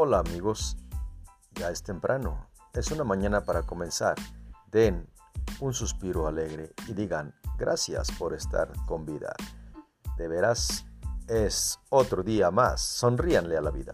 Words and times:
Hola 0.00 0.20
amigos, 0.20 0.76
ya 1.56 1.70
es 1.70 1.82
temprano, 1.82 2.46
es 2.72 2.92
una 2.92 3.02
mañana 3.02 3.44
para 3.44 3.64
comenzar. 3.64 4.14
Den 4.70 5.10
un 5.58 5.74
suspiro 5.74 6.28
alegre 6.28 6.72
y 6.86 6.92
digan 6.92 7.34
gracias 7.58 8.12
por 8.12 8.32
estar 8.32 8.70
con 8.86 9.04
vida. 9.04 9.34
De 10.16 10.28
veras 10.28 10.86
es 11.26 11.80
otro 11.88 12.22
día 12.22 12.52
más, 12.52 12.80
sonríanle 12.80 13.56
a 13.56 13.60
la 13.60 13.72
vida. 13.72 13.92